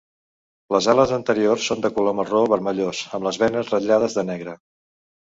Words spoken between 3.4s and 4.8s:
venes ratllades de negre.